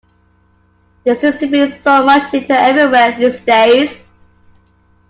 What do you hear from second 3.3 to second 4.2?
days